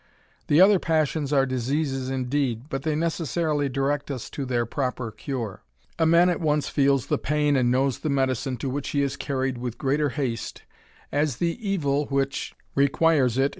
The 0.47 0.59
other 0.59 0.79
passions 0.79 1.31
are 1.31 1.45
diseases 1.45 2.09
indeed, 2.09 2.69
but 2.69 2.81
they 2.81 2.95
necessarily 2.95 3.69
direct 3.69 4.09
us 4.09 4.31
to 4.31 4.45
their 4.45 4.65
proper 4.65 5.11
cure. 5.11 5.61
A 5.99 6.07
man 6.07 6.27
at 6.27 6.41
once 6.41 6.67
feels 6.69 7.05
the 7.05 7.19
pain 7.19 7.55
and 7.55 7.69
knows 7.69 7.99
the 7.99 8.09
medicine 8.09 8.57
to 8.57 8.69
which 8.71 8.89
he 8.89 9.03
is 9.03 9.15
carried 9.15 9.59
with 9.59 9.77
greater 9.77 10.09
haste 10.09 10.63
as 11.11 11.37
the 11.37 11.53
evil 11.69 12.07
which 12.07 12.55
THE 12.75 12.89
RAMBLER. 12.91 13.29